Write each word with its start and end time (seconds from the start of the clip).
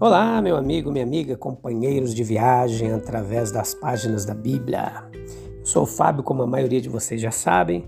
Olá, 0.00 0.40
meu 0.40 0.56
amigo, 0.56 0.92
minha 0.92 1.04
amiga, 1.04 1.36
companheiros 1.36 2.14
de 2.14 2.22
viagem 2.22 2.92
através 2.92 3.50
das 3.50 3.74
páginas 3.74 4.24
da 4.24 4.32
Bíblia. 4.32 5.10
Eu 5.58 5.66
sou 5.66 5.82
o 5.82 5.86
Fábio, 5.86 6.22
como 6.22 6.40
a 6.40 6.46
maioria 6.46 6.80
de 6.80 6.88
vocês 6.88 7.20
já 7.20 7.32
sabem. 7.32 7.84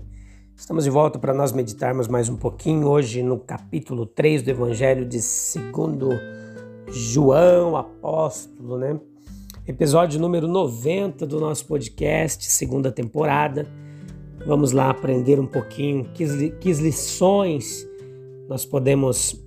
Estamos 0.53 0.83
de 0.83 0.89
volta 0.89 1.17
para 1.17 1.33
nós 1.33 1.53
meditarmos 1.53 2.09
mais 2.09 2.27
um 2.27 2.35
pouquinho 2.35 2.85
hoje 2.89 3.23
no 3.23 3.39
capítulo 3.39 4.05
3 4.05 4.41
do 4.41 4.49
Evangelho 4.49 5.05
de 5.05 5.21
segundo 5.21 6.09
João, 6.89 7.77
apóstolo, 7.77 8.77
né? 8.77 8.99
Episódio 9.65 10.19
número 10.19 10.49
90 10.49 11.25
do 11.25 11.39
nosso 11.39 11.65
podcast, 11.65 12.51
segunda 12.51 12.91
temporada. 12.91 13.65
Vamos 14.45 14.73
lá 14.73 14.89
aprender 14.89 15.39
um 15.39 15.47
pouquinho 15.47 16.11
que, 16.13 16.49
que 16.59 16.73
lições 16.73 17.87
nós 18.49 18.65
podemos 18.65 19.41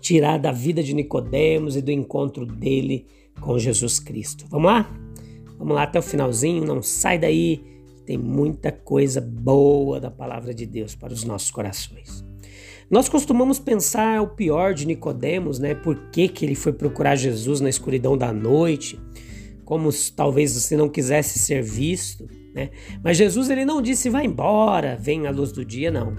tirar 0.00 0.38
da 0.38 0.52
vida 0.52 0.82
de 0.82 0.94
Nicodemos 0.94 1.76
e 1.76 1.82
do 1.82 1.90
encontro 1.90 2.46
dele 2.46 3.06
com 3.40 3.58
Jesus 3.58 3.98
Cristo. 3.98 4.46
Vamos 4.48 4.70
lá? 4.70 4.90
Vamos 5.58 5.74
lá 5.74 5.82
até 5.82 5.98
o 5.98 6.02
finalzinho, 6.02 6.64
não 6.64 6.82
sai 6.82 7.18
daí, 7.18 7.62
tem 8.06 8.16
muita 8.16 8.72
coisa 8.72 9.20
boa 9.20 10.00
da 10.00 10.10
palavra 10.10 10.54
de 10.54 10.64
Deus 10.66 10.94
para 10.94 11.12
os 11.12 11.22
nossos 11.22 11.50
corações. 11.50 12.24
Nós 12.90 13.08
costumamos 13.08 13.58
pensar 13.60 14.20
o 14.20 14.28
pior 14.28 14.74
de 14.74 14.84
Nicodemos, 14.84 15.60
né? 15.60 15.74
Por 15.74 16.10
que, 16.10 16.26
que 16.26 16.44
ele 16.44 16.56
foi 16.56 16.72
procurar 16.72 17.14
Jesus 17.14 17.60
na 17.60 17.68
escuridão 17.68 18.18
da 18.18 18.32
noite? 18.32 18.98
Como 19.64 19.92
se 19.92 20.12
talvez 20.12 20.54
você 20.54 20.76
não 20.76 20.88
quisesse 20.88 21.38
ser 21.38 21.62
visto, 21.62 22.26
né? 22.52 22.70
Mas 23.04 23.16
Jesus 23.16 23.48
ele 23.48 23.64
não 23.64 23.80
disse 23.80 24.10
vá 24.10 24.24
embora, 24.24 24.96
vem 24.96 25.28
à 25.28 25.30
luz 25.30 25.52
do 25.52 25.64
dia, 25.64 25.90
não. 25.90 26.16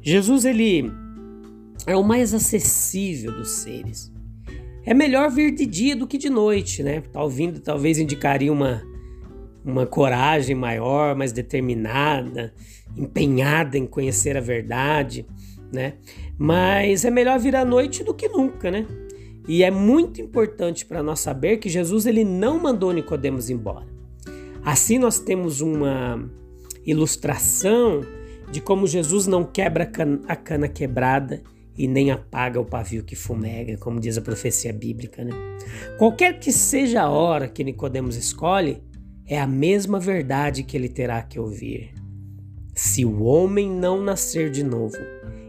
Jesus 0.00 0.46
ele 0.46 0.90
é 1.86 1.96
o 1.96 2.02
mais 2.02 2.34
acessível 2.34 3.32
dos 3.32 3.50
seres. 3.50 4.12
É 4.84 4.94
melhor 4.94 5.30
vir 5.30 5.54
de 5.54 5.66
dia 5.66 5.94
do 5.94 6.06
que 6.06 6.16
de 6.16 6.30
noite, 6.30 6.82
né? 6.82 7.02
Talvez, 7.12 7.60
talvez 7.60 7.98
indicaria 7.98 8.52
uma, 8.52 8.82
uma 9.64 9.86
coragem 9.86 10.54
maior, 10.54 11.14
mais 11.14 11.32
determinada, 11.32 12.54
empenhada 12.96 13.76
em 13.76 13.86
conhecer 13.86 14.36
a 14.36 14.40
verdade, 14.40 15.26
né? 15.72 15.94
Mas 16.38 17.04
é 17.04 17.10
melhor 17.10 17.38
vir 17.38 17.54
à 17.54 17.64
noite 17.64 18.02
do 18.02 18.14
que 18.14 18.28
nunca, 18.28 18.70
né? 18.70 18.86
E 19.46 19.62
é 19.62 19.70
muito 19.70 20.20
importante 20.20 20.84
para 20.84 21.02
nós 21.02 21.20
saber 21.20 21.58
que 21.58 21.68
Jesus 21.68 22.06
ele 22.06 22.24
não 22.24 22.58
mandou 22.58 22.92
Nicodemos 22.92 23.50
embora. 23.50 23.86
Assim 24.64 24.98
nós 24.98 25.18
temos 25.18 25.60
uma 25.60 26.30
ilustração 26.84 28.02
de 28.50 28.60
como 28.60 28.86
Jesus 28.86 29.26
não 29.26 29.44
quebra 29.44 29.90
a 30.26 30.36
cana 30.36 30.68
quebrada 30.68 31.42
e 31.78 31.86
nem 31.86 32.10
apaga 32.10 32.60
o 32.60 32.64
pavio 32.64 33.04
que 33.04 33.14
fumega, 33.14 33.78
como 33.78 34.00
diz 34.00 34.18
a 34.18 34.20
profecia 34.20 34.72
bíblica. 34.72 35.24
Né? 35.24 35.30
Qualquer 35.96 36.40
que 36.40 36.50
seja 36.50 37.02
a 37.02 37.08
hora 37.08 37.48
que 37.48 37.62
Nicodemos 37.62 38.16
escolhe, 38.16 38.82
é 39.24 39.38
a 39.38 39.46
mesma 39.46 40.00
verdade 40.00 40.64
que 40.64 40.76
ele 40.76 40.88
terá 40.88 41.22
que 41.22 41.38
ouvir. 41.38 41.94
Se 42.74 43.04
o 43.04 43.22
homem 43.22 43.70
não 43.70 44.02
nascer 44.02 44.50
de 44.50 44.64
novo, 44.64 44.96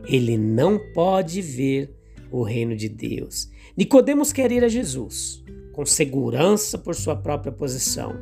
ele 0.07 0.37
não 0.37 0.79
pode 0.93 1.41
ver 1.41 1.95
o 2.31 2.43
reino 2.43 2.75
de 2.75 2.87
Deus. 2.87 3.49
Nicodemos 3.75 4.31
quer 4.31 4.51
ir 4.51 4.63
a 4.63 4.67
Jesus, 4.67 5.43
com 5.73 5.83
segurança 5.83 6.77
por 6.77 6.93
sua 6.93 7.15
própria 7.15 7.51
posição. 7.51 8.13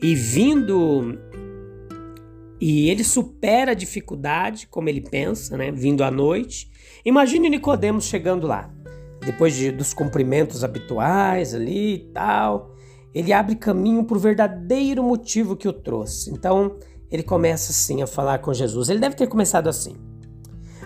E 0.00 0.14
vindo 0.14 1.18
e 2.60 2.88
ele 2.88 3.04
supera 3.04 3.72
a 3.72 3.74
dificuldade, 3.74 4.66
como 4.66 4.88
ele 4.88 5.00
pensa, 5.00 5.56
né, 5.56 5.70
vindo 5.70 6.02
à 6.02 6.10
noite, 6.10 6.70
Imagine 7.06 7.48
Nicodemos 7.48 8.06
chegando 8.06 8.48
lá, 8.48 8.68
depois 9.20 9.54
de, 9.54 9.70
dos 9.70 9.94
cumprimentos 9.94 10.64
habituais 10.64 11.54
ali 11.54 11.94
e 11.94 11.98
tal, 12.12 12.74
ele 13.14 13.32
abre 13.32 13.54
caminho 13.54 14.02
para 14.02 14.16
o 14.16 14.20
verdadeiro 14.20 15.04
motivo 15.04 15.56
que 15.56 15.68
o 15.68 15.72
trouxe. 15.72 16.32
Então 16.32 16.76
ele 17.08 17.22
começa 17.22 17.70
assim 17.70 18.02
a 18.02 18.08
falar 18.08 18.40
com 18.40 18.52
Jesus. 18.52 18.88
Ele 18.88 18.98
deve 18.98 19.14
ter 19.14 19.28
começado 19.28 19.68
assim: 19.68 19.96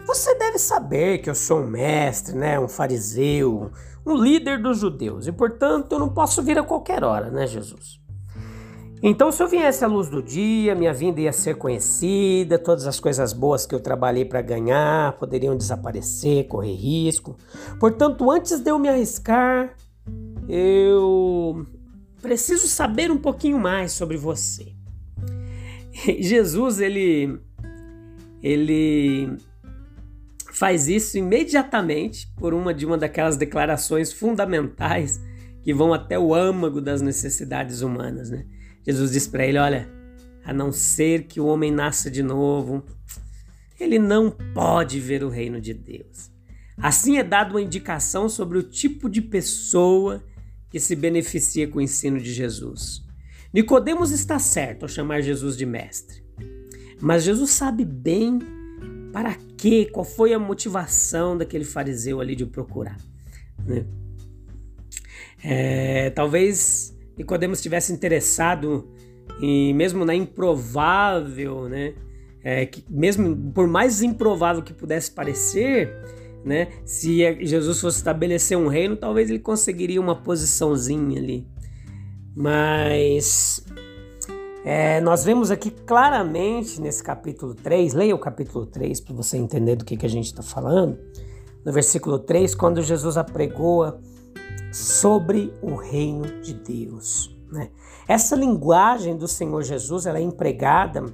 Você 0.06 0.34
deve 0.34 0.58
saber 0.58 1.18
que 1.18 1.30
eu 1.30 1.34
sou 1.34 1.60
um 1.60 1.66
mestre, 1.66 2.36
né, 2.36 2.60
um 2.60 2.68
fariseu, 2.68 3.70
um 4.04 4.14
líder 4.14 4.60
dos 4.60 4.78
judeus 4.78 5.26
e 5.26 5.32
portanto 5.32 5.92
eu 5.92 5.98
não 5.98 6.10
posso 6.10 6.42
vir 6.42 6.58
a 6.58 6.62
qualquer 6.62 7.02
hora, 7.02 7.30
né, 7.30 7.46
Jesus? 7.46 7.99
Então, 9.02 9.32
se 9.32 9.42
eu 9.42 9.48
viesse 9.48 9.82
à 9.82 9.88
luz 9.88 10.08
do 10.10 10.22
dia, 10.22 10.74
minha 10.74 10.92
vinda 10.92 11.22
ia 11.22 11.32
ser 11.32 11.56
conhecida, 11.56 12.58
todas 12.58 12.86
as 12.86 13.00
coisas 13.00 13.32
boas 13.32 13.64
que 13.64 13.74
eu 13.74 13.80
trabalhei 13.80 14.26
para 14.26 14.42
ganhar 14.42 15.14
poderiam 15.14 15.56
desaparecer, 15.56 16.46
correr 16.46 16.74
risco. 16.74 17.36
Portanto, 17.78 18.30
antes 18.30 18.60
de 18.60 18.70
eu 18.70 18.78
me 18.78 18.90
arriscar, 18.90 19.74
eu 20.46 21.66
preciso 22.20 22.68
saber 22.68 23.10
um 23.10 23.16
pouquinho 23.16 23.58
mais 23.58 23.92
sobre 23.92 24.18
você. 24.18 24.74
Jesus, 26.20 26.78
ele 26.78 27.40
ele 28.42 29.36
faz 30.52 30.88
isso 30.88 31.16
imediatamente 31.16 32.30
por 32.36 32.52
uma 32.52 32.74
de 32.74 32.84
uma 32.84 32.98
daquelas 32.98 33.36
declarações 33.36 34.12
fundamentais 34.12 35.20
que 35.62 35.72
vão 35.72 35.92
até 35.94 36.18
o 36.18 36.34
âmago 36.34 36.82
das 36.82 37.00
necessidades 37.00 37.80
humanas, 37.80 38.30
né? 38.30 38.44
Jesus 38.84 39.12
diz 39.12 39.26
para 39.26 39.46
ele: 39.46 39.58
Olha, 39.58 39.88
a 40.44 40.52
não 40.52 40.72
ser 40.72 41.24
que 41.24 41.40
o 41.40 41.46
homem 41.46 41.70
nasça 41.70 42.10
de 42.10 42.22
novo, 42.22 42.84
ele 43.78 43.98
não 43.98 44.30
pode 44.30 45.00
ver 45.00 45.22
o 45.22 45.28
reino 45.28 45.60
de 45.60 45.74
Deus. 45.74 46.30
Assim 46.76 47.18
é 47.18 47.22
dada 47.22 47.50
uma 47.50 47.60
indicação 47.60 48.28
sobre 48.28 48.58
o 48.58 48.62
tipo 48.62 49.08
de 49.08 49.20
pessoa 49.20 50.22
que 50.70 50.80
se 50.80 50.96
beneficia 50.96 51.68
com 51.68 51.78
o 51.78 51.82
ensino 51.82 52.18
de 52.18 52.32
Jesus. 52.32 53.02
Nicodemos 53.52 54.12
está 54.12 54.38
certo 54.38 54.84
ao 54.84 54.88
chamar 54.88 55.20
Jesus 55.20 55.56
de 55.56 55.66
mestre, 55.66 56.22
mas 57.00 57.24
Jesus 57.24 57.50
sabe 57.50 57.84
bem 57.84 58.38
para 59.12 59.34
quê, 59.56 59.90
qual 59.92 60.04
foi 60.04 60.32
a 60.32 60.38
motivação 60.38 61.36
daquele 61.36 61.64
fariseu 61.64 62.20
ali 62.20 62.36
de 62.36 62.44
o 62.44 62.46
procurar. 62.46 62.96
Né? 63.66 63.84
É, 65.42 66.10
talvez 66.10 66.96
Nicodemos 67.20 67.58
estivesse 67.58 67.92
interessado 67.92 68.88
em, 69.42 69.74
mesmo 69.74 70.06
na 70.06 70.14
improvável, 70.14 71.68
né? 71.68 71.92
É, 72.42 72.64
que 72.64 72.82
mesmo 72.88 73.52
por 73.52 73.68
mais 73.68 74.00
improvável 74.00 74.62
que 74.62 74.72
pudesse 74.72 75.10
parecer, 75.10 75.94
né? 76.42 76.68
Se 76.82 77.18
Jesus 77.44 77.78
fosse 77.78 77.98
estabelecer 77.98 78.56
um 78.56 78.68
reino, 78.68 78.96
talvez 78.96 79.28
ele 79.28 79.38
conseguiria 79.38 80.00
uma 80.00 80.16
posiçãozinha 80.16 81.20
ali. 81.20 81.46
Mas 82.34 83.66
é, 84.64 84.98
nós 85.02 85.22
vemos 85.22 85.50
aqui 85.50 85.70
claramente 85.70 86.80
nesse 86.80 87.04
capítulo 87.04 87.54
3, 87.54 87.92
leia 87.92 88.14
o 88.14 88.18
capítulo 88.18 88.64
3 88.64 88.98
para 89.02 89.14
você 89.14 89.36
entender 89.36 89.76
do 89.76 89.84
que, 89.84 89.94
que 89.94 90.06
a 90.06 90.10
gente 90.10 90.26
está 90.26 90.42
falando. 90.42 90.98
No 91.62 91.70
versículo 91.70 92.18
3, 92.18 92.54
quando 92.54 92.80
Jesus 92.80 93.18
apregoa 93.18 94.00
sobre 94.72 95.52
o 95.60 95.74
reino 95.74 96.40
de 96.40 96.54
Deus. 96.54 97.36
Né? 97.50 97.70
Essa 98.06 98.36
linguagem 98.36 99.16
do 99.16 99.26
Senhor 99.26 99.62
Jesus 99.62 100.06
ela 100.06 100.18
é 100.18 100.22
empregada 100.22 101.04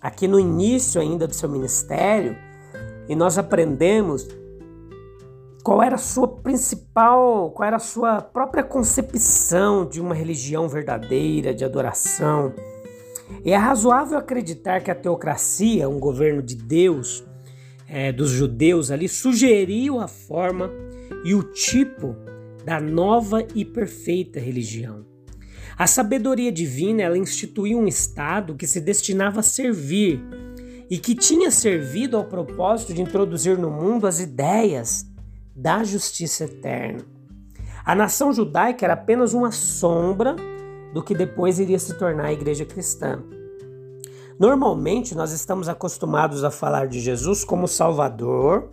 aqui 0.00 0.26
no 0.26 0.40
início 0.40 1.00
ainda 1.00 1.26
do 1.26 1.34
seu 1.34 1.48
ministério 1.48 2.36
e 3.08 3.14
nós 3.14 3.38
aprendemos 3.38 4.28
qual 5.62 5.82
era 5.82 5.94
a 5.94 5.98
sua 5.98 6.26
principal, 6.26 7.50
qual 7.52 7.66
era 7.66 7.76
a 7.76 7.80
sua 7.80 8.20
própria 8.20 8.64
concepção 8.64 9.86
de 9.86 10.00
uma 10.00 10.14
religião 10.14 10.68
verdadeira, 10.68 11.54
de 11.54 11.64
adoração. 11.64 12.52
E 13.44 13.52
é 13.52 13.56
razoável 13.56 14.18
acreditar 14.18 14.80
que 14.80 14.90
a 14.90 14.94
teocracia, 14.94 15.88
um 15.88 16.00
governo 16.00 16.42
de 16.42 16.56
Deus, 16.56 17.24
é, 17.88 18.10
dos 18.10 18.30
judeus 18.30 18.90
ali, 18.90 19.08
sugeriu 19.08 20.00
a 20.00 20.08
forma 20.08 20.70
e 21.24 21.34
o 21.34 21.42
tipo 21.42 22.16
da 22.64 22.80
nova 22.80 23.46
e 23.54 23.64
perfeita 23.64 24.38
religião. 24.40 25.04
A 25.76 25.86
sabedoria 25.86 26.52
divina 26.52 27.02
ela 27.02 27.18
instituiu 27.18 27.78
um 27.78 27.86
estado 27.86 28.54
que 28.54 28.66
se 28.66 28.80
destinava 28.80 29.40
a 29.40 29.42
servir 29.42 30.22
e 30.90 30.98
que 30.98 31.14
tinha 31.14 31.50
servido 31.50 32.16
ao 32.16 32.24
propósito 32.24 32.92
de 32.92 33.00
introduzir 33.00 33.56
no 33.56 33.70
mundo 33.70 34.06
as 34.06 34.20
ideias 34.20 35.06
da 35.56 35.82
justiça 35.82 36.44
eterna. 36.44 37.00
A 37.84 37.94
nação 37.94 38.32
judaica 38.32 38.84
era 38.84 38.94
apenas 38.94 39.34
uma 39.34 39.50
sombra 39.50 40.36
do 40.92 41.02
que 41.02 41.14
depois 41.14 41.58
iria 41.58 41.78
se 41.78 41.94
tornar 41.94 42.26
a 42.26 42.32
igreja 42.32 42.64
cristã. 42.64 43.22
Normalmente 44.38 45.14
nós 45.14 45.32
estamos 45.32 45.68
acostumados 45.68 46.44
a 46.44 46.50
falar 46.50 46.86
de 46.86 47.00
Jesus 47.00 47.44
como 47.44 47.66
Salvador 47.66 48.70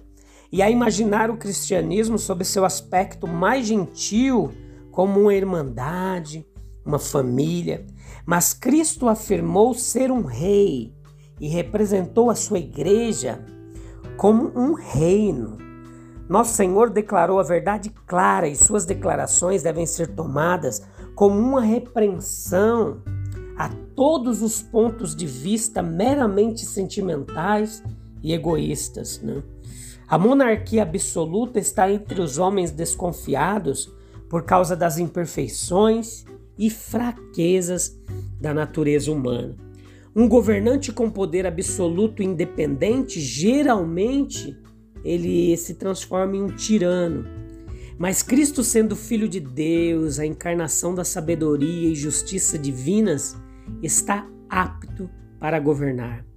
e 0.51 0.61
a 0.61 0.69
imaginar 0.69 1.29
o 1.29 1.37
cristianismo 1.37 2.17
sob 2.17 2.43
seu 2.43 2.65
aspecto 2.65 3.27
mais 3.27 3.67
gentil, 3.67 4.51
como 4.91 5.19
uma 5.21 5.33
irmandade, 5.33 6.45
uma 6.85 6.99
família. 6.99 7.85
Mas 8.25 8.53
Cristo 8.53 9.07
afirmou 9.07 9.73
ser 9.73 10.11
um 10.11 10.23
rei 10.23 10.93
e 11.39 11.47
representou 11.47 12.29
a 12.29 12.35
sua 12.35 12.59
igreja 12.59 13.43
como 14.17 14.51
um 14.55 14.73
reino. 14.73 15.57
Nosso 16.27 16.53
Senhor 16.53 16.89
declarou 16.89 17.39
a 17.39 17.43
verdade 17.43 17.89
clara 18.05 18.47
e 18.47 18.55
suas 18.55 18.85
declarações 18.85 19.63
devem 19.63 19.85
ser 19.85 20.09
tomadas 20.09 20.81
como 21.15 21.39
uma 21.39 21.61
repreensão 21.61 23.01
a 23.57 23.69
todos 23.95 24.41
os 24.41 24.61
pontos 24.61 25.15
de 25.15 25.25
vista 25.25 25.81
meramente 25.81 26.65
sentimentais 26.65 27.83
e 28.21 28.33
egoístas. 28.33 29.21
Né? 29.21 29.41
A 30.09 30.17
monarquia 30.17 30.81
absoluta 30.81 31.59
está 31.59 31.91
entre 31.91 32.19
os 32.19 32.39
homens 32.39 32.71
desconfiados 32.71 33.93
por 34.27 34.43
causa 34.43 34.75
das 34.75 34.97
imperfeições 34.97 36.25
e 36.57 36.67
fraquezas 36.67 37.95
da 38.41 38.51
natureza 38.51 39.11
humana. 39.11 39.55
Um 40.15 40.27
governante 40.27 40.91
com 40.91 41.11
poder 41.11 41.45
absoluto 41.45 42.23
independente, 42.23 43.19
geralmente, 43.21 44.57
ele 45.03 45.55
se 45.55 45.75
transforma 45.75 46.35
em 46.35 46.41
um 46.41 46.55
tirano. 46.55 47.25
Mas 47.95 48.23
Cristo, 48.23 48.63
sendo 48.63 48.95
Filho 48.95 49.29
de 49.29 49.39
Deus, 49.39 50.17
a 50.17 50.25
encarnação 50.25 50.95
da 50.95 51.03
sabedoria 51.03 51.87
e 51.87 51.95
justiça 51.95 52.57
divinas, 52.57 53.37
está 53.83 54.27
apto 54.49 55.07
para 55.39 55.59
governar 55.59 56.28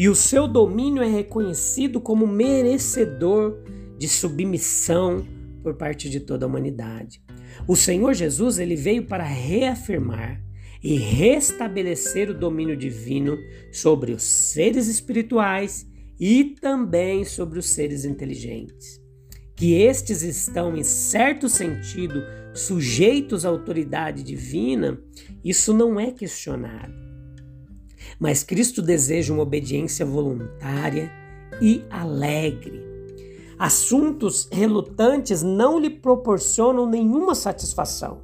e 0.00 0.08
o 0.08 0.14
seu 0.14 0.48
domínio 0.48 1.02
é 1.02 1.06
reconhecido 1.06 2.00
como 2.00 2.26
merecedor 2.26 3.62
de 3.98 4.08
submissão 4.08 5.28
por 5.62 5.74
parte 5.74 6.08
de 6.08 6.20
toda 6.20 6.46
a 6.46 6.48
humanidade. 6.48 7.22
O 7.68 7.76
Senhor 7.76 8.14
Jesus 8.14 8.58
ele 8.58 8.76
veio 8.76 9.04
para 9.04 9.24
reafirmar 9.24 10.42
e 10.82 10.96
restabelecer 10.96 12.30
o 12.30 12.34
domínio 12.38 12.78
divino 12.78 13.36
sobre 13.70 14.12
os 14.12 14.22
seres 14.22 14.88
espirituais 14.88 15.86
e 16.18 16.56
também 16.58 17.22
sobre 17.22 17.58
os 17.58 17.68
seres 17.68 18.06
inteligentes. 18.06 18.98
Que 19.54 19.82
estes 19.82 20.22
estão, 20.22 20.74
em 20.78 20.82
certo 20.82 21.46
sentido, 21.46 22.22
sujeitos 22.54 23.44
à 23.44 23.50
autoridade 23.50 24.22
divina, 24.22 24.98
isso 25.44 25.74
não 25.74 26.00
é 26.00 26.10
questionado. 26.10 27.09
Mas 28.20 28.44
Cristo 28.44 28.82
deseja 28.82 29.32
uma 29.32 29.42
obediência 29.42 30.04
voluntária 30.04 31.10
e 31.60 31.82
alegre. 31.88 32.84
Assuntos 33.58 34.46
relutantes 34.52 35.42
não 35.42 35.78
lhe 35.78 35.88
proporcionam 35.88 36.86
nenhuma 36.86 37.34
satisfação. 37.34 38.20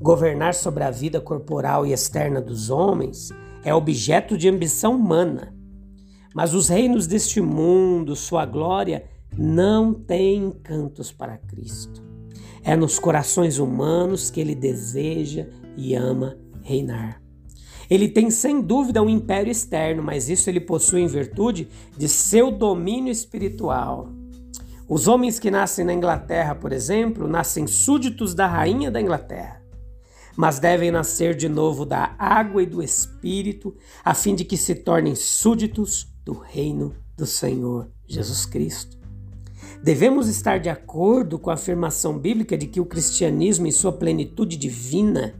Governar 0.00 0.52
sobre 0.52 0.82
a 0.82 0.90
vida 0.90 1.20
corporal 1.20 1.86
e 1.86 1.92
externa 1.92 2.40
dos 2.42 2.70
homens 2.70 3.30
é 3.64 3.72
objeto 3.72 4.36
de 4.36 4.48
ambição 4.48 4.96
humana. 4.96 5.54
Mas 6.34 6.52
os 6.52 6.68
reinos 6.68 7.06
deste 7.06 7.40
mundo, 7.40 8.16
sua 8.16 8.44
glória, 8.44 9.04
não 9.38 9.94
têm 9.94 10.46
encantos 10.46 11.12
para 11.12 11.38
Cristo. 11.38 12.02
É 12.64 12.74
nos 12.74 12.98
corações 12.98 13.58
humanos 13.58 14.30
que 14.30 14.40
ele 14.40 14.54
deseja 14.54 15.46
e 15.76 15.94
ama 15.94 16.36
reinar. 16.62 17.23
Ele 17.88 18.08
tem 18.08 18.30
sem 18.30 18.60
dúvida 18.60 19.02
um 19.02 19.08
império 19.08 19.50
externo, 19.50 20.02
mas 20.02 20.28
isso 20.28 20.48
ele 20.48 20.60
possui 20.60 21.02
em 21.02 21.06
virtude 21.06 21.68
de 21.96 22.08
seu 22.08 22.50
domínio 22.50 23.10
espiritual. 23.10 24.08
Os 24.88 25.08
homens 25.08 25.38
que 25.38 25.50
nascem 25.50 25.84
na 25.84 25.94
Inglaterra, 25.94 26.54
por 26.54 26.72
exemplo, 26.72 27.26
nascem 27.26 27.66
súditos 27.66 28.34
da 28.34 28.46
rainha 28.46 28.90
da 28.90 29.00
Inglaterra, 29.00 29.62
mas 30.36 30.58
devem 30.58 30.90
nascer 30.90 31.34
de 31.34 31.48
novo 31.48 31.86
da 31.86 32.14
água 32.18 32.62
e 32.62 32.66
do 32.66 32.82
espírito, 32.82 33.74
a 34.04 34.12
fim 34.12 34.34
de 34.34 34.44
que 34.44 34.56
se 34.56 34.74
tornem 34.74 35.14
súditos 35.14 36.12
do 36.24 36.32
reino 36.32 36.94
do 37.16 37.24
Senhor 37.24 37.88
Jesus 38.06 38.44
Cristo. 38.44 38.98
Devemos 39.82 40.28
estar 40.28 40.58
de 40.58 40.68
acordo 40.68 41.38
com 41.38 41.50
a 41.50 41.54
afirmação 41.54 42.18
bíblica 42.18 42.56
de 42.56 42.66
que 42.66 42.80
o 42.80 42.86
cristianismo, 42.86 43.66
em 43.66 43.70
sua 43.70 43.92
plenitude 43.92 44.56
divina, 44.56 45.34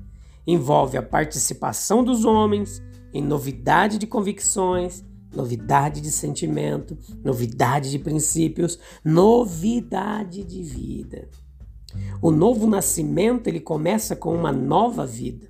envolve 0.47 0.97
a 0.97 1.03
participação 1.03 2.05
dos 2.05 2.25
homens 2.25 2.83
em 3.13 3.23
novidade 3.23 3.99
de 3.99 4.07
convicções, 4.07 5.05
novidade 5.35 6.01
de 6.01 6.11
sentimento, 6.11 6.97
novidade 7.23 7.91
de 7.91 7.99
princípios, 7.99 8.79
novidade 9.05 10.45
de 10.45 10.63
vida. 10.63 11.29
O 12.21 12.31
novo 12.31 12.67
nascimento 12.67 13.47
ele 13.47 13.61
começa 13.61 14.17
com 14.17 14.35
uma 14.35 14.53
nova 14.53 15.07
vida. 15.07 15.49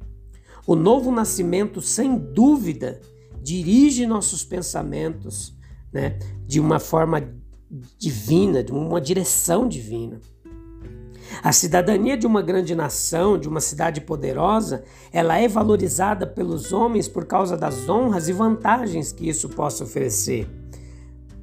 O 0.67 0.75
novo 0.75 1.11
nascimento, 1.11 1.81
sem 1.81 2.19
dúvida, 2.19 3.01
dirige 3.43 4.07
nossos 4.07 4.45
pensamentos 4.45 5.55
né, 5.93 6.19
de 6.47 6.59
uma 6.59 6.79
forma 6.79 7.35
divina, 7.99 8.63
de 8.63 8.73
uma 8.73 9.01
direção 9.01 9.69
divina. 9.69 10.21
A 11.43 11.53
cidadania 11.53 12.17
de 12.17 12.27
uma 12.27 12.43
grande 12.43 12.75
nação, 12.75 13.39
de 13.39 13.49
uma 13.49 13.61
cidade 13.61 14.01
poderosa, 14.01 14.85
ela 15.13 15.39
é 15.39 15.49
valorizada 15.49 16.27
pelos 16.27 16.73
homens 16.73 17.09
por 17.09 17.25
causa 17.27 17.57
das 17.57 17.89
honras 17.89 18.29
e 18.29 18.33
vantagens 18.33 19.13
que 19.13 19.29
isso 19.29 19.49
possa 19.49 19.85
oferecer. 19.85 20.49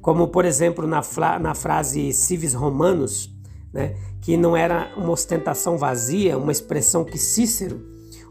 Como, 0.00 0.28
por 0.28 0.44
exemplo, 0.44 0.86
na, 0.86 1.00
na 1.40 1.54
frase 1.54 2.12
civis 2.12 2.54
romanos, 2.54 3.30
né, 3.72 3.94
que 4.20 4.36
não 4.36 4.56
era 4.56 4.92
uma 4.96 5.10
ostentação 5.10 5.78
vazia, 5.78 6.36
uma 6.36 6.52
expressão 6.52 7.04
que 7.04 7.18
Cícero 7.18 7.80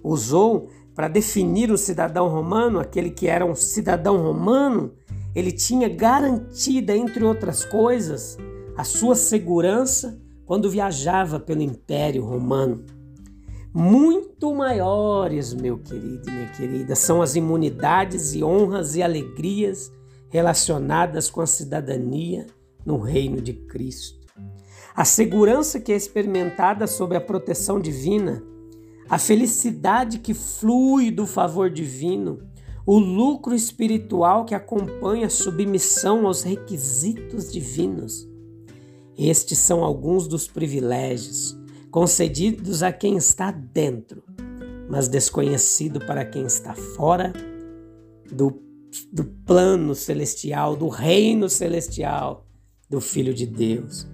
usou 0.03 0.69
para 0.93 1.07
definir 1.07 1.71
o 1.71 1.77
cidadão 1.77 2.27
romano, 2.27 2.79
aquele 2.79 3.09
que 3.09 3.27
era 3.27 3.45
um 3.45 3.55
cidadão 3.55 4.17
romano, 4.21 4.93
ele 5.33 5.51
tinha 5.51 5.87
garantida, 5.87 6.95
entre 6.95 7.23
outras 7.23 7.63
coisas, 7.63 8.37
a 8.75 8.83
sua 8.83 9.15
segurança 9.15 10.20
quando 10.45 10.69
viajava 10.69 11.39
pelo 11.39 11.61
Império 11.61 12.25
Romano. 12.25 12.85
Muito 13.73 14.53
maiores, 14.53 15.53
meu 15.53 15.77
querido 15.77 16.29
e 16.29 16.31
minha 16.31 16.47
querida, 16.49 16.95
são 16.95 17.21
as 17.21 17.35
imunidades 17.35 18.33
e 18.33 18.43
honras 18.43 18.95
e 18.95 19.01
alegrias 19.01 19.91
relacionadas 20.29 21.29
com 21.29 21.39
a 21.39 21.47
cidadania 21.47 22.47
no 22.85 22.97
reino 22.99 23.39
de 23.39 23.53
Cristo. 23.53 24.19
A 24.93 25.05
segurança 25.05 25.79
que 25.79 25.93
é 25.93 25.95
experimentada 25.95 26.85
sob 26.85 27.15
a 27.15 27.21
proteção 27.21 27.79
divina, 27.79 28.43
a 29.09 29.17
felicidade 29.17 30.19
que 30.19 30.33
flui 30.33 31.09
do 31.09 31.25
favor 31.25 31.69
divino, 31.69 32.39
o 32.85 32.99
lucro 32.99 33.55
espiritual 33.55 34.43
que 34.43 34.55
acompanha 34.55 35.27
a 35.27 35.29
submissão 35.29 36.27
aos 36.27 36.43
requisitos 36.43 37.49
divinos 37.49 38.30
estes 39.29 39.59
são 39.59 39.83
alguns 39.83 40.27
dos 40.27 40.47
privilégios 40.47 41.57
concedidos 41.91 42.81
a 42.81 42.91
quem 42.91 43.17
está 43.17 43.51
dentro, 43.51 44.23
mas 44.89 45.07
desconhecido 45.07 45.99
para 45.99 46.25
quem 46.25 46.45
está 46.45 46.73
fora 46.73 47.33
do, 48.31 48.61
do 49.11 49.23
plano 49.45 49.93
celestial, 49.93 50.75
do 50.75 50.87
reino 50.87 51.49
celestial 51.49 52.47
do 52.89 53.01
Filho 53.01 53.33
de 53.33 53.45
Deus. 53.45 54.07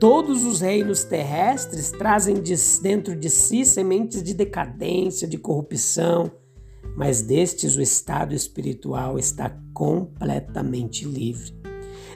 Todos 0.00 0.44
os 0.44 0.60
reinos 0.60 1.04
terrestres 1.04 1.90
trazem 1.90 2.42
dentro 2.82 3.16
de 3.16 3.28
si 3.28 3.64
sementes 3.64 4.22
de 4.22 4.32
decadência, 4.32 5.26
de 5.26 5.38
corrupção, 5.38 6.30
mas 6.96 7.20
destes 7.20 7.76
o 7.76 7.82
estado 7.82 8.34
espiritual 8.34 9.18
está 9.18 9.50
completamente 9.72 11.04
livre 11.04 11.57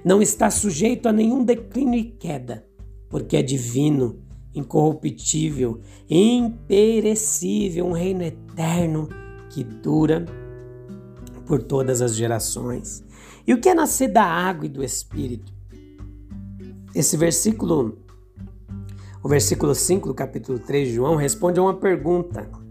não 0.05 0.21
está 0.21 0.51
sujeito 0.51 1.09
a 1.09 1.13
nenhum 1.13 1.45
declínio 1.45 1.99
e 1.99 2.05
queda, 2.05 2.67
porque 3.09 3.37
é 3.37 3.43
divino, 3.43 4.21
incorruptível, 4.55 5.81
imperecível, 6.09 7.87
um 7.87 7.93
reino 7.93 8.23
eterno 8.23 9.09
que 9.51 9.63
dura 9.63 10.25
por 11.47 11.63
todas 11.63 12.01
as 12.01 12.15
gerações. 12.15 13.05
E 13.47 13.53
o 13.53 13.61
que 13.61 13.69
é 13.69 13.75
nascer 13.75 14.09
da 14.09 14.25
água 14.25 14.67
e 14.67 14.69
do 14.69 14.83
Espírito? 14.83 15.53
Esse 16.95 17.17
versículo, 17.17 17.99
o 19.23 19.29
versículo 19.29 19.75
5 19.75 20.09
do 20.09 20.15
capítulo 20.15 20.59
3 20.59 20.89
de 20.89 20.95
João, 20.95 21.17
responde 21.17 21.59
a 21.59 21.63
uma 21.63 21.75
pergunta. 21.75 22.62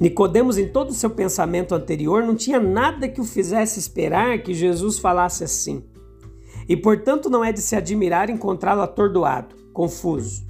Nicodemos, 0.00 0.56
em 0.56 0.68
todo 0.68 0.90
o 0.90 0.94
seu 0.94 1.10
pensamento 1.10 1.74
anterior, 1.74 2.22
não 2.22 2.36
tinha 2.36 2.60
nada 2.60 3.08
que 3.08 3.20
o 3.20 3.24
fizesse 3.24 3.80
esperar 3.80 4.42
que 4.42 4.54
Jesus 4.54 4.98
falasse 4.98 5.42
assim. 5.42 5.82
E 6.68 6.76
portanto 6.76 7.28
não 7.28 7.44
é 7.44 7.52
de 7.52 7.60
se 7.60 7.74
admirar 7.74 8.30
encontrá-lo 8.30 8.82
atordoado, 8.82 9.56
confuso, 9.72 10.46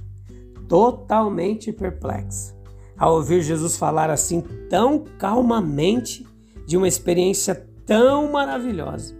totalmente 0.67 1.71
perplexo, 1.71 2.55
ao 2.97 3.15
ouvir 3.15 3.41
Jesus 3.41 3.75
falar 3.75 4.09
assim 4.09 4.41
tão 4.69 5.05
calmamente 5.17 6.27
de 6.67 6.77
uma 6.77 6.87
experiência 6.87 7.67
tão 7.85 8.31
maravilhosa. 8.31 9.17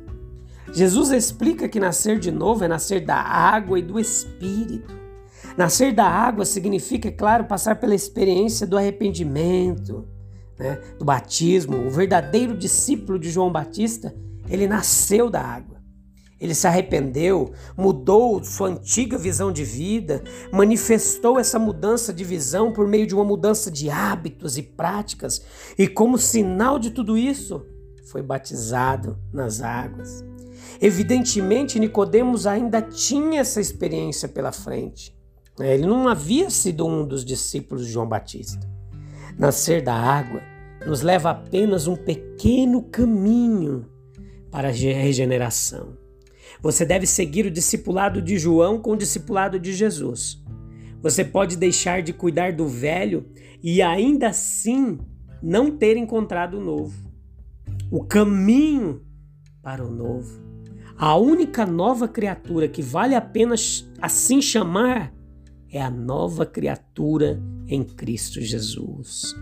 Jesus 0.72 1.10
explica 1.10 1.68
que 1.68 1.80
nascer 1.80 2.20
de 2.20 2.30
novo 2.30 2.64
é 2.64 2.68
nascer 2.68 3.04
da 3.04 3.16
água 3.16 3.80
e 3.80 3.82
do 3.82 4.00
Espírito. 4.00 4.94
Nascer 5.58 5.92
da 5.92 6.06
água 6.06 6.46
significa, 6.46 7.08
é 7.08 7.12
claro, 7.12 7.46
passar 7.46 7.80
pela 7.80 7.96
experiência 7.96 8.68
do 8.68 8.78
arrependimento, 8.78 10.08
né, 10.60 10.80
do 11.00 11.06
batismo. 11.06 11.88
O 11.88 11.90
verdadeiro 11.90 12.56
discípulo 12.56 13.18
de 13.18 13.32
João 13.32 13.52
Batista, 13.52 14.14
ele 14.50 14.68
nasceu 14.68 15.30
da 15.30 15.42
água. 15.42 15.80
Ele 16.40 16.56
se 16.56 16.68
arrependeu, 16.68 17.52
mudou 17.76 18.42
sua 18.44 18.70
antiga 18.70 19.18
visão 19.18 19.52
de 19.52 19.64
vida, 19.64 20.24
manifestou 20.54 21.38
essa 21.38 21.60
mudança 21.60 22.14
de 22.14 22.24
visão 22.24 22.72
por 22.72 22.88
meio 22.88 23.06
de 23.06 23.14
uma 23.14 23.26
mudança 23.26 23.70
de 23.70 23.90
hábitos 23.90 24.58
e 24.58 24.64
práticas, 24.64 25.42
e 25.78 25.86
como 25.86 26.18
sinal 26.18 26.80
de 26.80 26.92
tudo 26.92 27.18
isso, 27.18 27.66
foi 28.06 28.22
batizado 28.22 29.20
nas 29.34 29.62
águas. 29.62 30.24
Evidentemente, 30.82 31.78
Nicodemos 31.78 32.48
ainda 32.48 32.82
tinha 32.82 33.42
essa 33.42 33.60
experiência 33.60 34.30
pela 34.30 34.54
frente. 34.54 35.14
Ele 35.60 35.86
não 35.86 36.08
havia 36.08 36.50
sido 36.50 36.88
um 36.88 37.06
dos 37.06 37.26
discípulos 37.26 37.86
de 37.86 37.92
João 37.92 38.08
Batista. 38.08 38.66
Nascer 39.38 39.84
da 39.84 39.94
água 39.94 40.42
nos 40.86 41.02
leva 41.02 41.32
apenas 41.32 41.88
um 41.88 41.96
pequeno 41.96 42.84
caminho 42.84 43.86
para 44.52 44.70
a 44.70 44.72
regeneração. 44.72 45.98
Você 46.62 46.86
deve 46.86 47.06
seguir 47.06 47.46
o 47.46 47.52
discipulado 47.52 48.22
de 48.22 48.38
João 48.38 48.80
com 48.80 48.92
o 48.92 48.98
discipulado 48.98 49.60
de 49.60 49.74
Jesus. 49.74 50.44
Você 51.02 51.24
pode 51.24 51.56
deixar 51.56 52.02
de 52.02 52.12
cuidar 52.12 52.54
do 52.54 52.68
velho 52.68 53.26
e 53.64 53.82
ainda 53.82 54.30
assim 54.30 55.00
não 55.42 55.72
ter 55.72 55.96
encontrado 55.96 56.58
o 56.58 56.64
novo. 56.64 57.10
O 57.90 58.04
caminho 58.04 59.02
para 59.62 59.86
o 59.86 59.90
novo. 59.90 60.42
A 60.98 61.16
única 61.16 61.66
nova 61.66 62.08
criatura 62.08 62.68
que 62.68 62.82
vale 62.82 63.16
a 63.16 63.22
pena 63.22 63.56
assim 64.02 64.42
chamar 64.42 65.14
é 65.72 65.82
a 65.82 65.90
nova 65.90 66.46
criatura 66.46 67.42
em 67.70 67.84
Cristo 67.84 68.42
Jesus. 68.42 69.36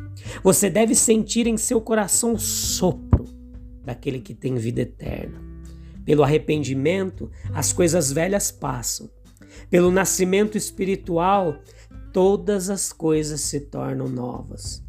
Você 0.43 0.69
deve 0.69 0.93
sentir 0.93 1.47
em 1.47 1.57
seu 1.57 1.79
coração 1.79 2.33
o 2.33 2.39
sopro 2.39 3.25
daquele 3.83 4.19
que 4.19 4.33
tem 4.33 4.55
vida 4.55 4.81
eterna. 4.81 5.41
Pelo 6.03 6.23
arrependimento, 6.23 7.31
as 7.53 7.71
coisas 7.71 8.11
velhas 8.11 8.51
passam. 8.51 9.09
Pelo 9.69 9.89
nascimento 9.89 10.57
espiritual, 10.57 11.59
todas 12.11 12.69
as 12.69 12.91
coisas 12.91 13.41
se 13.41 13.61
tornam 13.61 14.07
novas. 14.07 14.83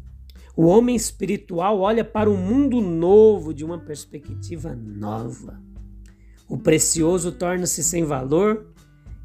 O 0.55 0.65
homem 0.65 0.95
espiritual 0.95 1.79
olha 1.79 2.03
para 2.03 2.29
o 2.29 2.33
um 2.33 2.37
mundo 2.37 2.81
novo 2.81 3.53
de 3.53 3.63
uma 3.63 3.79
perspectiva 3.79 4.75
nova. 4.75 5.61
O 6.49 6.57
precioso 6.57 7.31
torna-se 7.31 7.81
sem 7.83 8.03
valor 8.03 8.73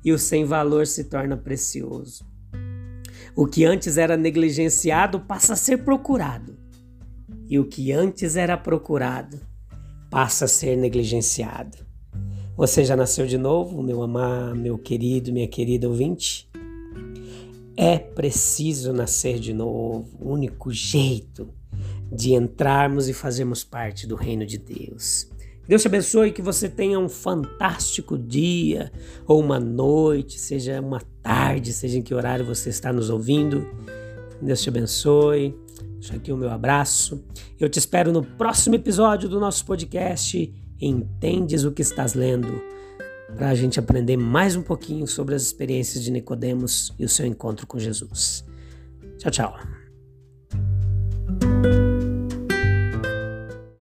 e 0.05 0.13
o 0.13 0.19
sem 0.19 0.45
valor 0.45 0.87
se 0.87 1.05
torna 1.05 1.37
precioso. 1.37 2.25
O 3.37 3.47
que 3.47 3.65
antes 3.65 3.99
era 3.99 4.17
negligenciado 4.17 5.19
passa 5.19 5.55
a 5.55 5.57
ser 5.57 5.79
procurado, 5.79 6.57
e 7.49 7.59
o 7.59 7.65
que 7.65 7.91
antes 7.91 8.37
era 8.37 8.57
procurado 8.57 9.41
passa 10.09 10.45
a 10.45 10.49
ser 10.49 10.77
negligenciado. 10.77 11.79
Você 12.57 12.85
já 12.85 12.95
nasceu 12.95 13.27
de 13.27 13.37
novo, 13.37 13.83
meu 13.83 14.01
amado, 14.03 14.55
meu 14.55 14.79
querido, 14.79 15.33
minha 15.33 15.49
querida 15.49 15.89
ouvinte? 15.89 16.49
É 17.77 17.99
preciso 17.99 18.93
nascer 18.93 19.41
de 19.41 19.53
novo, 19.53 20.09
o 20.21 20.31
único 20.31 20.71
jeito 20.71 21.53
de 22.13 22.35
entrarmos 22.35 23.09
e 23.09 23.13
fazermos 23.13 23.65
parte 23.65 24.07
do 24.07 24.15
reino 24.15 24.47
de 24.47 24.59
Deus. 24.59 25.29
Deus 25.67 25.83
te 25.83 25.89
abençoe, 25.89 26.33
que 26.33 26.43
você 26.43 26.69
tenha 26.69 26.99
um 26.99 27.09
fantástico 27.09 28.19
dia 28.19 28.93
ou 29.27 29.41
uma 29.41 29.59
noite, 29.59 30.39
seja 30.39 30.81
uma 30.81 31.01
tarde, 31.23 31.73
seja 31.73 31.99
em 31.99 32.03
que 32.03 32.15
horário 32.15 32.45
você 32.45 32.69
está 32.69 32.93
nos 32.93 33.09
ouvindo. 33.09 33.67
Deus 34.41 34.63
te 34.63 34.69
abençoe. 34.69 35.55
Deixa 35.99 36.17
aqui 36.17 36.31
o 36.31 36.37
meu 36.37 36.51
abraço. 36.51 37.25
Eu 37.59 37.69
te 37.69 37.79
espero 37.79 38.13
no 38.13 38.23
próximo 38.23 38.75
episódio 38.75 39.29
do 39.29 39.41
nosso 39.41 39.65
podcast 39.65 40.53
Entendes 40.81 41.65
o 41.65 41.73
que 41.73 41.83
estás 41.83 42.15
lendo, 42.15 42.61
para 43.37 43.49
a 43.49 43.55
gente 43.55 43.81
aprender 43.81 44.17
mais 44.17 44.55
um 44.55 44.63
pouquinho 44.63 45.07
sobre 45.07 45.35
as 45.35 45.43
experiências 45.43 46.03
de 46.03 46.11
Nicodemos 46.11 46.93
e 46.99 47.05
o 47.05 47.09
seu 47.09 47.25
encontro 47.25 47.67
com 47.67 47.79
Jesus. 47.79 48.45
Tchau, 49.19 49.31
tchau. 49.31 49.84